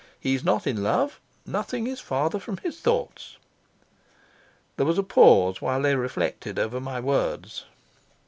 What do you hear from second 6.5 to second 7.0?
over my